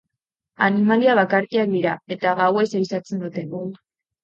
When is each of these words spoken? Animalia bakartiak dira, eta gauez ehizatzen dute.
Animalia 0.67 1.17
bakartiak 1.19 1.69
dira, 1.75 1.95
eta 2.17 2.33
gauez 2.41 2.67
ehizatzen 2.81 3.25
dute. 3.29 3.47